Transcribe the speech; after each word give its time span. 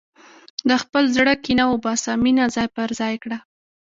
د 0.69 0.71
خپل 0.83 1.03
زړه 1.15 1.33
کینه 1.43 1.65
وباسه، 1.67 2.11
مینه 2.23 2.45
ځای 2.55 2.67
پر 2.75 2.89
ځای 2.99 3.15
کړه. 3.23 3.37